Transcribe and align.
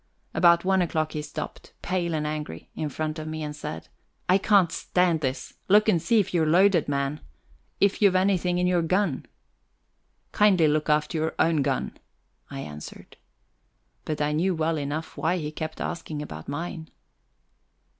About 0.33 0.65
one 0.65 0.81
o'clock 0.81 1.11
he 1.11 1.21
stopped, 1.21 1.73
pale 1.83 2.15
and 2.15 2.25
angry, 2.25 2.71
in 2.73 2.89
front 2.89 3.19
of 3.19 3.27
me, 3.27 3.43
and 3.43 3.55
said: 3.55 3.87
"I 4.27 4.39
can't 4.39 4.71
stand 4.71 5.21
this! 5.21 5.53
Look 5.67 5.87
and 5.87 6.01
see 6.01 6.19
if 6.19 6.33
you're 6.33 6.47
loaded, 6.49 6.87
man 6.89 7.19
if 7.79 8.01
you've 8.01 8.15
anything 8.15 8.57
in 8.57 8.65
your 8.65 8.81
gun." 8.81 9.27
"Kindly 10.31 10.67
look 10.67 10.89
after 10.89 11.19
your 11.19 11.35
own 11.37 11.61
gun," 11.61 11.99
I 12.49 12.61
answered. 12.61 13.15
But 14.03 14.21
I 14.23 14.31
knew 14.31 14.55
well 14.55 14.77
enough 14.77 15.17
why 15.17 15.37
he 15.37 15.51
kept 15.51 15.79
asking 15.79 16.23
about 16.23 16.47
mine. 16.49 16.89